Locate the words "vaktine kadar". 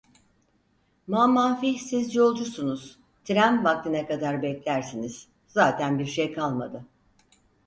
3.69-4.41